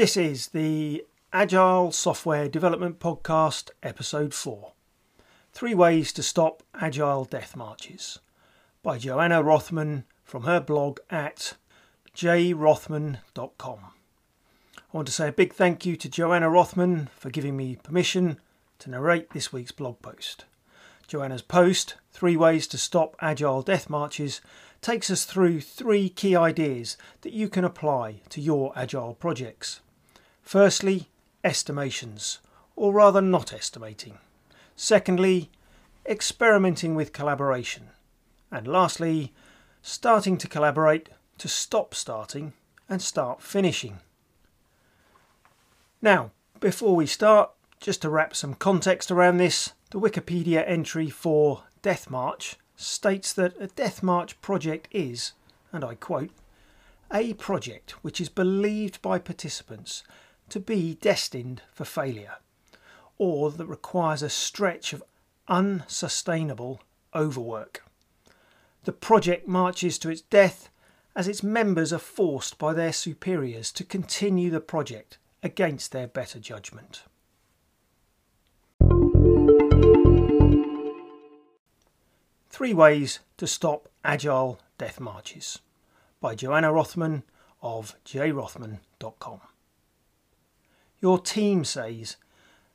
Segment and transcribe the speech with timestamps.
[0.00, 4.72] This is the Agile Software Development Podcast, Episode 4
[5.52, 8.18] Three Ways to Stop Agile Death Marches
[8.82, 11.52] by Johanna Rothman from her blog at
[12.16, 13.78] jrothman.com.
[13.78, 18.40] I want to say a big thank you to Johanna Rothman for giving me permission
[18.78, 20.46] to narrate this week's blog post.
[21.08, 24.40] Johanna's post, Three Ways to Stop Agile Death Marches,
[24.80, 29.82] takes us through three key ideas that you can apply to your Agile projects.
[30.50, 31.08] Firstly,
[31.44, 32.40] estimations,
[32.74, 34.18] or rather not estimating.
[34.74, 35.48] Secondly,
[36.04, 37.90] experimenting with collaboration.
[38.50, 39.32] And lastly,
[39.80, 42.54] starting to collaborate to stop starting
[42.88, 44.00] and start finishing.
[46.02, 51.62] Now, before we start, just to wrap some context around this, the Wikipedia entry for
[51.80, 55.30] Death March states that a Death March project is,
[55.72, 56.30] and I quote,
[57.14, 60.02] a project which is believed by participants
[60.50, 62.36] to be destined for failure,
[63.18, 65.02] or that requires a stretch of
[65.48, 66.80] unsustainable
[67.14, 67.82] overwork.
[68.84, 70.70] The project marches to its death
[71.14, 76.38] as its members are forced by their superiors to continue the project against their better
[76.38, 77.02] judgment.
[82.48, 85.60] Three Ways to Stop Agile Death Marches
[86.20, 87.22] by Johanna Rothman
[87.62, 89.40] of jrothman.com.
[91.00, 92.16] Your team says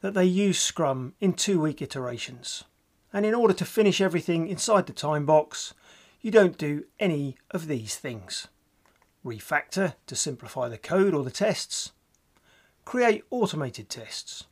[0.00, 2.64] that they use Scrum in two week iterations,
[3.12, 5.72] and in order to finish everything inside the time box,
[6.20, 8.48] you don't do any of these things.
[9.24, 11.92] Refactor to simplify the code or the tests.
[12.84, 14.44] Create automated tests.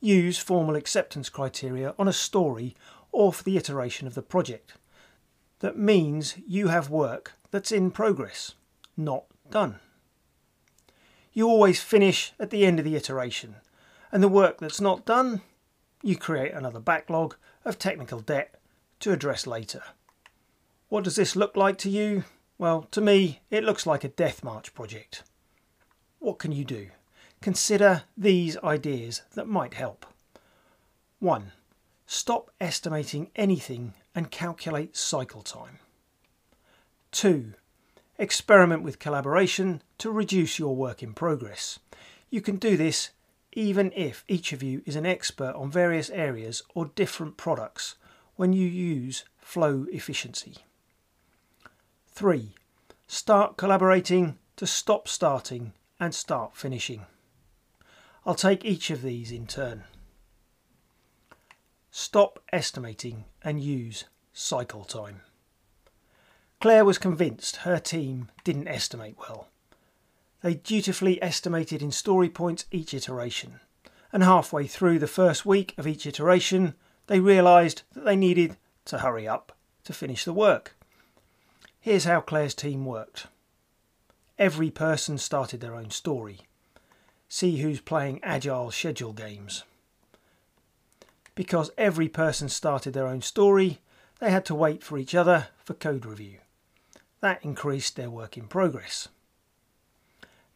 [0.00, 2.74] Use formal acceptance criteria on a story
[3.10, 4.74] or for the iteration of the project.
[5.60, 8.54] That means you have work that's in progress,
[8.96, 9.78] not done.
[11.32, 13.56] You always finish at the end of the iteration,
[14.10, 15.40] and the work that's not done,
[16.02, 18.54] you create another backlog of technical debt
[19.00, 19.82] to address later.
[20.88, 22.24] What does this look like to you?
[22.58, 25.22] Well, to me, it looks like a death march project.
[26.18, 26.88] What can you do?
[27.40, 30.06] Consider these ideas that might help.
[31.18, 31.52] 1.
[32.06, 35.78] Stop estimating anything and calculate cycle time.
[37.12, 37.54] 2.
[38.18, 41.78] Experiment with collaboration to reduce your work in progress.
[42.30, 43.10] You can do this
[43.52, 47.96] even if each of you is an expert on various areas or different products
[48.36, 50.56] when you use flow efficiency.
[52.08, 52.54] 3.
[53.06, 57.06] Start collaborating to stop starting and start finishing.
[58.24, 59.84] I'll take each of these in turn.
[61.90, 65.20] Stop estimating and use cycle time.
[66.62, 69.48] Claire was convinced her team didn't estimate well.
[70.42, 73.58] They dutifully estimated in story points each iteration,
[74.12, 76.74] and halfway through the first week of each iteration,
[77.08, 80.76] they realised that they needed to hurry up to finish the work.
[81.80, 83.26] Here's how Claire's team worked.
[84.38, 86.42] Every person started their own story.
[87.28, 89.64] See who's playing agile schedule games.
[91.34, 93.80] Because every person started their own story,
[94.20, 96.38] they had to wait for each other for code review.
[97.22, 99.08] That increased their work in progress.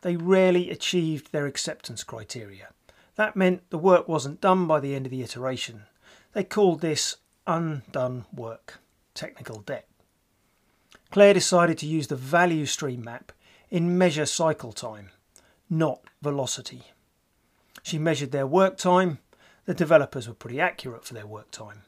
[0.03, 2.69] They rarely achieved their acceptance criteria.
[3.15, 5.85] That meant the work wasn't done by the end of the iteration.
[6.33, 7.17] They called this
[7.47, 8.81] undone work,
[9.15, 9.89] technical debt.
[11.11, 13.33] Claire decided to use the value stream map
[13.71, 15.11] in measure cycle time,
[15.71, 16.83] not velocity.
[17.83, 19.21] She measured their work time
[19.67, 21.83] the developers were pretty accurate for their work time.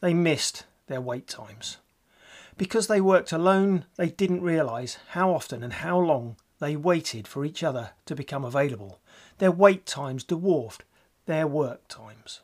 [0.00, 1.78] They missed their wait times.
[2.56, 7.44] Because they worked alone, they didn't realise how often and how long they waited for
[7.44, 9.00] each other to become available.
[9.38, 10.84] Their wait times dwarfed
[11.26, 12.40] their work times.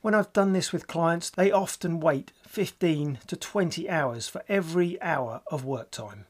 [0.00, 5.00] When I've done this with clients, they often wait 15 to 20 hours for every
[5.02, 6.26] hour of work time.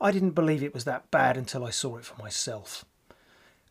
[0.00, 2.84] I didn't believe it was that bad until I saw it for myself.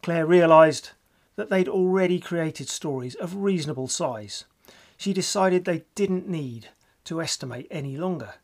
[0.02, 0.92] Claire realised
[1.36, 4.46] that they'd already created stories of reasonable size.
[4.98, 6.70] She decided they didn't need
[7.06, 8.36] to estimate any longer.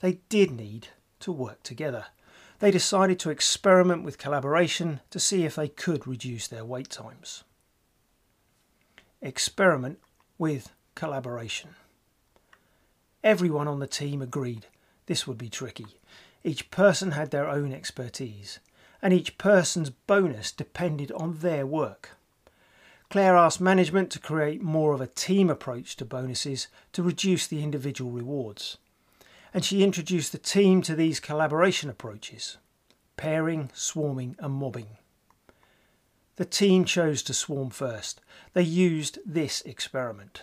[0.00, 0.88] They did need
[1.20, 2.06] to work together.
[2.60, 7.44] They decided to experiment with collaboration to see if they could reduce their wait times.
[9.20, 9.98] Experiment
[10.38, 11.70] with collaboration.
[13.22, 14.66] Everyone on the team agreed
[15.06, 15.86] this would be tricky.
[16.44, 18.60] Each person had their own expertise,
[19.02, 22.17] and each person's bonus depended on their work.
[23.10, 27.62] Claire asked management to create more of a team approach to bonuses to reduce the
[27.62, 28.76] individual rewards.
[29.54, 32.58] And she introduced the team to these collaboration approaches
[33.16, 34.86] pairing, swarming, and mobbing.
[36.36, 38.20] The team chose to swarm first.
[38.52, 40.42] They used this experiment.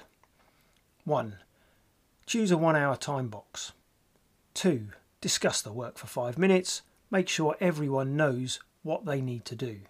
[1.06, 1.38] 1.
[2.26, 3.72] Choose a one hour time box.
[4.56, 4.88] 2.
[5.22, 6.82] Discuss the work for 5 minutes.
[7.10, 9.82] Make sure everyone knows what they need to do.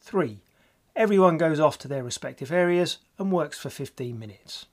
[0.00, 0.40] 3.
[0.96, 4.66] Everyone goes off to their respective areas and works for 15 minutes.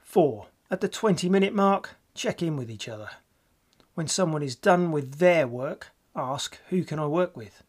[0.00, 0.46] 4.
[0.72, 3.10] At the 20 minute mark, check in with each other.
[3.94, 7.62] When someone is done with their work, ask who can I work with?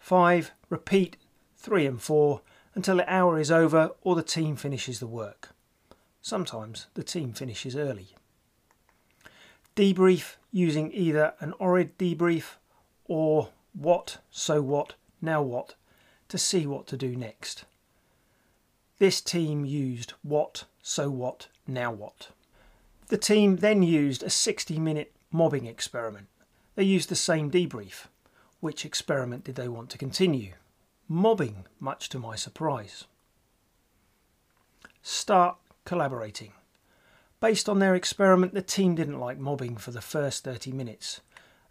[0.00, 0.50] 5.
[0.68, 1.16] Repeat
[1.58, 2.40] 3 and 4
[2.74, 5.50] until the hour is over or the team finishes the work.
[6.22, 8.08] Sometimes the team finishes early.
[9.76, 12.56] Debrief using either an ORID debrief
[13.04, 15.74] or what, so what, now what
[16.34, 17.64] to see what to do next.
[18.98, 22.30] This team used what, so what, now what.
[23.06, 26.26] The team then used a 60 minute mobbing experiment.
[26.74, 28.06] They used the same debrief.
[28.58, 30.54] Which experiment did they want to continue?
[31.06, 33.04] Mobbing, much to my surprise.
[35.02, 36.50] Start collaborating.
[37.38, 41.20] Based on their experiment, the team didn't like mobbing for the first 30 minutes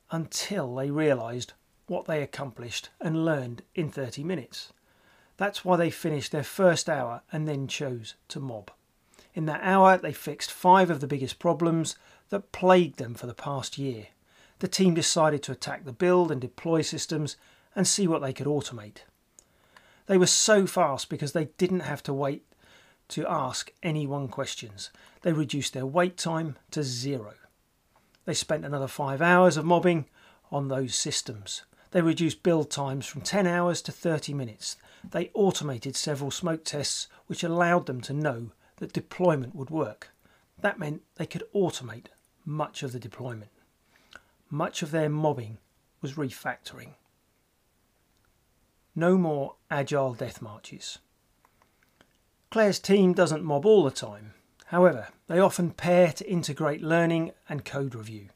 [0.10, 1.51] until they realised
[1.93, 4.73] what they accomplished and learned in 30 minutes.
[5.37, 8.71] That's why they finished their first hour and then chose to mob.
[9.33, 11.95] In that hour, they fixed five of the biggest problems
[12.29, 14.07] that plagued them for the past year
[14.63, 17.35] the team decided to attack the build and deploy systems
[17.75, 18.99] and see what they could automate.
[20.05, 22.45] They were so fast because they didn't have to wait
[23.09, 24.89] to ask anyone questions.
[25.21, 27.33] They reduced their wait time to zero.
[28.23, 30.05] They spent another five hours of mobbing
[30.49, 31.63] on those systems.
[31.93, 34.75] They reduced build times from 10 hours to 30 minutes.
[35.09, 40.09] They automated several smoke tests which allowed them to know that deployment would work.
[40.59, 42.07] That meant they could automate
[42.45, 43.49] much of the deployment
[44.53, 45.57] much of their mobbing
[45.99, 46.93] was refactoring.
[48.95, 50.99] No more agile death marches.
[52.51, 54.35] Claire's team doesn't mob all the time.
[54.67, 58.29] However, they often pair to integrate learning and code review.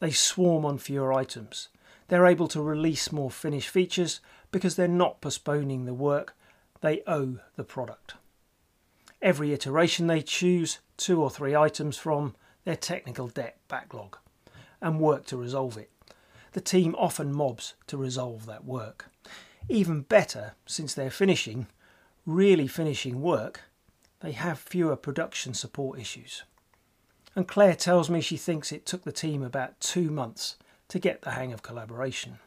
[0.00, 1.68] They swarm on fewer items.
[2.08, 4.20] They're able to release more finished features
[4.50, 6.34] because they're not postponing the work,
[6.80, 8.14] they owe the product.
[9.20, 12.34] Every iteration they choose two or three items from
[12.64, 14.16] their technical debt backlog
[14.80, 15.90] and work to resolve it.
[16.52, 19.06] The team often mobs to resolve that work.
[19.68, 21.66] Even better, since they're finishing,
[22.24, 23.62] really finishing work,
[24.20, 26.44] they have fewer production support issues.
[27.36, 30.56] And Claire tells me she thinks it took the team about two months
[30.88, 32.38] to get the hang of collaboration.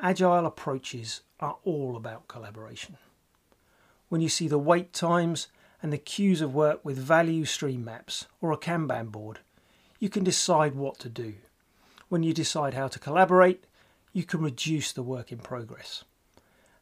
[0.00, 2.96] Agile approaches are all about collaboration.
[4.08, 5.48] When you see the wait times
[5.82, 9.40] and the queues of work with value stream maps or a Kanban board,
[9.98, 11.34] you can decide what to do.
[12.08, 13.64] When you decide how to collaborate,
[14.12, 16.04] you can reduce the work in progress.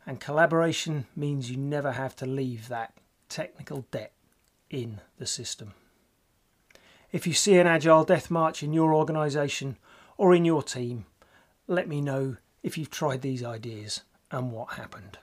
[0.07, 2.95] And collaboration means you never have to leave that
[3.29, 4.13] technical debt
[4.71, 5.75] in the system.
[7.13, 9.77] If you see an Agile Death March in your organisation
[10.17, 11.07] or in your team,
[11.67, 15.19] let me know if you've tried these ideas and what happened.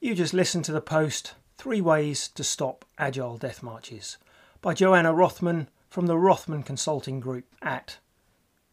[0.00, 4.18] You just listened to the post Three Ways to Stop Agile Death Marches
[4.60, 7.96] by Johanna Rothman from the Rothman Consulting Group at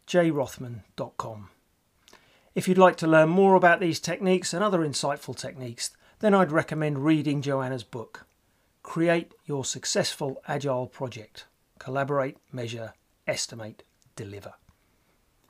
[0.05, 1.49] jrothman.com.
[2.55, 6.51] If you'd like to learn more about these techniques and other insightful techniques, then I'd
[6.51, 8.25] recommend reading Johanna's book,
[8.81, 11.45] Create Your Successful Agile Project
[11.77, 12.93] Collaborate, Measure,
[13.27, 13.83] Estimate,
[14.15, 14.53] Deliver.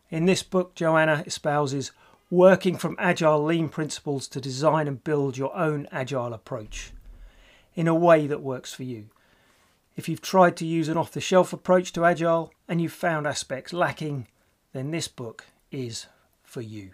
[0.10, 1.92] In this book, Johanna espouses
[2.30, 6.92] working from agile lean principles to design and build your own agile approach
[7.76, 9.10] in a way that works for you.
[9.96, 13.26] If you've tried to use an off the shelf approach to Agile and you've found
[13.26, 14.28] aspects lacking,
[14.74, 16.08] then this book is
[16.44, 16.92] for you.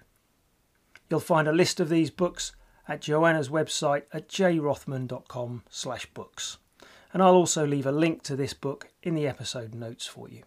[1.09, 2.53] You'll find a list of these books
[2.87, 6.57] at Johanna's website at jrothman.com slash books.
[7.13, 10.43] And I'll also leave a link to this book in the episode notes for you.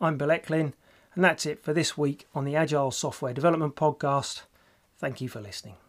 [0.00, 0.72] I'm Bill Ecklin,
[1.14, 4.42] and that's it for this week on the Agile Software Development Podcast.
[4.98, 5.83] Thank you for listening.